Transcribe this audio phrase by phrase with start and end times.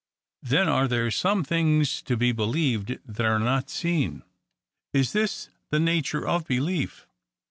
[0.41, 4.23] Then are there some things to be believed that are not seen?
[4.93, 7.05] Is this the nature of belief